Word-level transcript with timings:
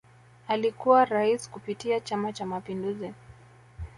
Alikuwa 0.47 1.05
Rais 1.05 1.49
kupitia 1.49 1.99
Chama 1.99 2.33
Cha 2.33 2.45
Mapinduzi 2.45 3.13